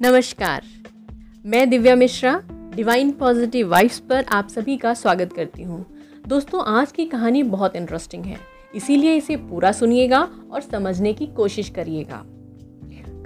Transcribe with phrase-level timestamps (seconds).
[0.00, 0.62] नमस्कार।
[1.46, 2.32] मैं Divya Mishra
[2.74, 5.84] divine positive vibes पर आप सभी का स्वागत करती हूँ।
[6.28, 8.36] दोस्तों, आज की कहानी बहुत इंटरेस्टिंग है,
[8.74, 10.20] इसीलिए इसे पूरा सुनिएगा
[10.50, 12.22] और समझने की कोशिश करिएगा।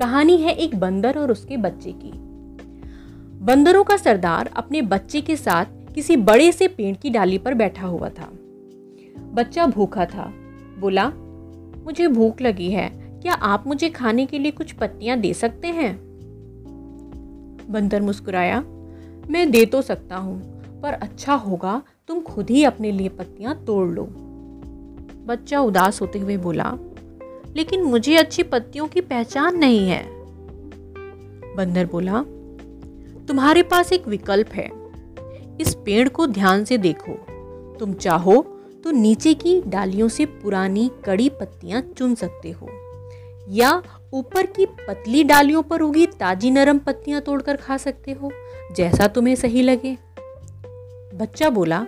[0.00, 2.11] कहानी है एक बंदर और उसके बच्चे की।
[3.45, 7.86] बंदरों का सरदार अपने बच्चे के साथ किसी बड़े से पेड़ की डाली पर बैठा
[7.86, 8.29] हुआ था।
[9.32, 10.32] बच्चा भूखा था।
[10.79, 11.09] बोला,
[11.84, 12.88] मुझे भूख लगी है,
[13.22, 16.04] क्या आप मुझे खाने के लिए कुछ पत्तियाँ दे सकते हैं?
[17.71, 18.61] बंदर मुस्कुराया,
[19.31, 20.39] मैं दे तो सकता हूँ,
[20.82, 24.05] पर अच्छा होगा तुम खुद ही अपने लिए पत्तियाँ तोड़ लो।
[25.27, 26.72] बच्चा उदास होते हुए बोला,
[27.57, 30.03] लेकिन मुझे अच्छी पत्तियों की पहचान नहीं है।
[31.57, 32.22] बंदर बोला,
[33.28, 34.69] तुम्हारे पास एक विकल्प है।
[35.61, 37.12] इस पेड़ को ध्यान से देखो।
[37.78, 38.41] तुम चाहो
[38.84, 42.69] तो नीचे की डालियों से पुरानी कड़ी पत्तियाँ चुन सकते हो,
[43.48, 43.72] या
[44.14, 48.30] ऊपर की पतली डालियों पर उगी ताजी नरम पत्तियाँ तोड़कर खा सकते हो,
[48.77, 49.97] जैसा तुम्हें सही लगे।
[51.14, 51.86] बच्चा बोला,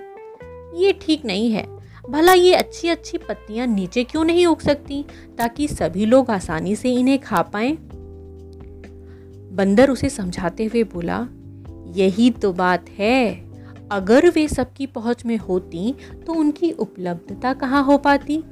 [0.74, 1.66] ये ठीक नहीं है।
[2.10, 5.04] भला ये अच्छी अच्छी पत्तियाँ नीचे क्यों नहीं उग सकती,
[5.38, 7.70] ताकि सभी लोग आसानी से इन्हें खा पाए?
[9.52, 11.26] बंदर उसे समझाते हुए बोला,
[11.96, 13.46] यही तो बात है।
[13.92, 15.92] अगर वे सबकी पहुँच में होती
[16.26, 18.42] तो उनकी उपलब्धता कहाँ हो पाती?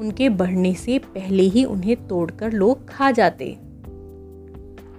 [0.00, 3.56] उनके बढ़ने से पहले ही उन्हें तोड़कर लोग खा जाते।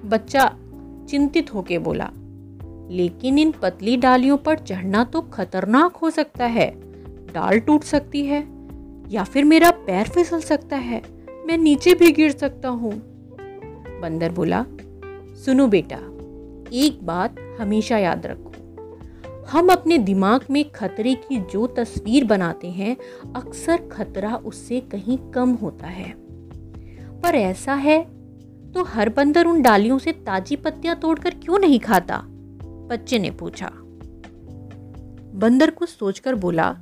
[0.05, 0.45] बच्चा
[1.09, 2.09] चिंतित होके बोला,
[2.91, 6.69] लेकिन इन पतली डालियों पर चढ़ना तो खतरनाक हो सकता है।
[7.33, 8.43] डाल टूट सकती है,
[9.09, 11.01] या फिर मेरा पैर फिसल सकता है।
[11.45, 12.91] मैं नीचे भी गिर सकता हूँ।
[14.01, 14.65] बंदर बोला,
[15.45, 15.97] सुनो बेटा,
[16.73, 18.50] एक बात हमेशा याद रखो।
[19.51, 22.97] हम अपने दिमाग में खतरे की जो तस्वीर बनाते हैं,
[23.35, 26.13] अक्सर खतरा उससे कहीं कम होता है।
[27.21, 28.01] पर ऐसा है?
[28.71, 32.21] तो हर बंदर उन डालियों से ताजी पत्तियाँ तोड़कर क्यों नहीं खाता?
[32.89, 33.71] बच्चे ने पूछा।
[35.35, 36.75] बंदर कुछ सोचकर बोला,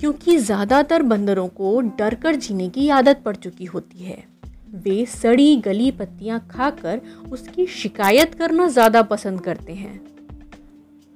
[0.00, 4.24] क्योंकि ज़्यादातर बंदरों को डर कर जीने की आदत पड़ चुकी होती है।
[4.74, 7.00] वे सड़ी गली पत्तियाँ खाकर
[7.32, 10.19] उसकी शिकायत करना ज़्यादा पसंद करते हैं।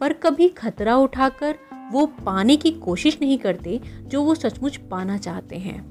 [0.05, 1.55] पर कभी खतरा उठाकर
[1.93, 5.83] वो पाने की कोशिश नहीं करते जो वो सचमुच पाना चाहते हैं।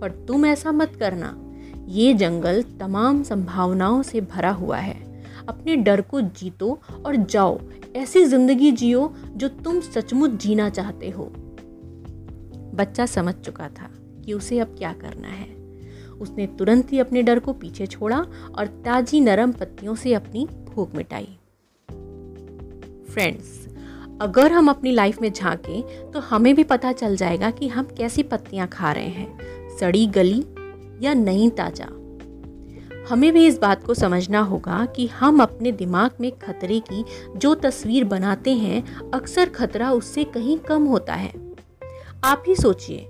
[0.00, 1.34] पर तुम ऐसा मत करना।
[1.88, 7.60] ये जंगल तमाम संभावनाओं से भरा हुआ है। अपने डर को जीतो और जाओ।
[7.96, 11.24] ऐसी ज़िंदगी जियो जो तुम सचमुच जीना चाहते हो।
[12.74, 13.90] बच्चा समझ चुका था
[14.24, 15.48] कि उसे अब क्या करना है।
[16.20, 18.26] उसने तुरंत ही अपने डर को पीछे छोड़ा
[18.58, 21.36] और ताजी नरम पत्तियों से अपनी भूख मिटाई।
[23.10, 23.58] फ्रेंड्स
[24.22, 28.22] अगर हम अपनी लाइफ में झांकें तो हमें भी पता चल जाएगा कि हम कैसी
[28.22, 30.44] पत्तियाँ खा रहे हैं, सड़ी गली
[31.02, 31.86] या नई ताज़ा।
[33.10, 37.04] हमें भी इस बात को समझना होगा कि हम अपने दिमाग में खतरे की
[37.36, 41.32] जो तस्वीर बनाते हैं, अक्सर खतरा उससे कहीं कम होता है।
[42.24, 43.06] आप ही सोचिए,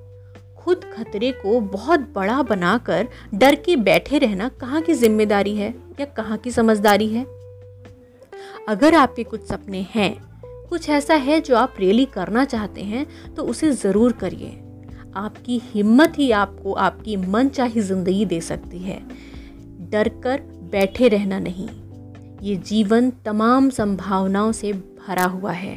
[0.58, 6.06] खुद खतरे को बहुत बड़ा बनाकर डर के बैठे रहना कहाँ की ज़िम्मेदारी है या
[6.06, 7.24] कहाँ की समझदारी है?
[8.70, 10.14] अगर आपके कुछ सपने हैं,
[10.69, 14.50] कुछ ऐसा है जो आप रियली करना चाहते हैं तो उसे ज़रूर करिए।
[15.16, 19.00] आपकी हिम्मत ही आपको आपकी मन चाही ज़िंदगी दे सकती है।
[19.91, 20.41] डर कर
[20.72, 21.69] बैठे रहना नहीं।
[22.42, 25.76] ये जीवन तमाम संभावनाओं से भरा हुआ है।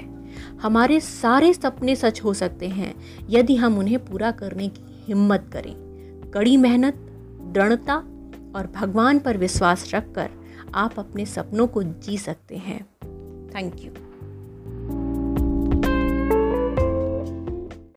[0.62, 2.94] हमारे सारे सपने सच हो सकते हैं,
[3.30, 5.74] यदि हम उन्हें पूरा करने की हिम्मत करें।
[6.34, 6.94] कड़ी मेहनत,
[7.54, 7.96] दृढ़ता
[8.56, 10.30] और भगवान पर विश्वास रखकर
[10.76, 12.84] आप अपने सपनों को जी सकते हैं।
[13.56, 13.92] Thank you